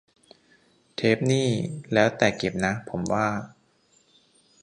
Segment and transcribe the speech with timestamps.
[0.95, 1.49] เทปนี่
[1.93, 3.27] แล้วแต่เก็บนะ ผมว่า